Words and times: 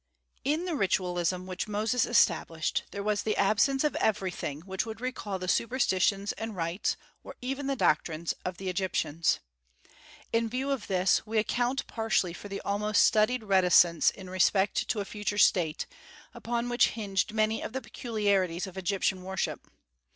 In 0.43 0.65
the 0.65 0.73
ritualism 0.73 1.45
which 1.45 1.67
Moses 1.67 2.07
established 2.07 2.85
there 2.89 3.03
was 3.03 3.21
the 3.21 3.37
absence 3.37 3.83
of 3.83 3.95
everything 3.97 4.61
which 4.61 4.83
would 4.83 4.99
recall 4.99 5.37
the 5.37 5.47
superstitions 5.47 6.31
and 6.31 6.55
rites, 6.55 6.97
or 7.23 7.35
even 7.39 7.67
the 7.67 7.75
doctrines, 7.75 8.33
of 8.43 8.57
the 8.57 8.67
Egyptians. 8.67 9.41
In 10.33 10.49
view 10.49 10.71
of 10.71 10.87
this, 10.87 11.23
we 11.27 11.37
account 11.37 11.85
partially 11.85 12.33
for 12.33 12.47
the 12.47 12.61
almost 12.61 13.03
studied 13.05 13.43
reticence 13.43 14.09
in 14.09 14.27
respect 14.27 14.87
to 14.89 15.01
a 15.01 15.05
future 15.05 15.37
state, 15.37 15.85
upon 16.33 16.67
which 16.67 16.87
hinged 16.97 17.31
many 17.31 17.61
of 17.61 17.71
the 17.71 17.79
peculiarities 17.81 18.65
of 18.65 18.79
Egyptian 18.79 19.21
worship. 19.21 19.61